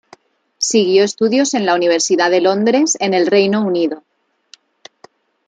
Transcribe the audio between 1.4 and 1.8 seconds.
en la